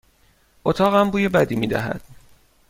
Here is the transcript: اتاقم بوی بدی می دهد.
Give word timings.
اتاقم 0.65 1.11
بوی 1.11 1.29
بدی 1.29 1.55
می 1.55 1.67
دهد. 1.67 2.01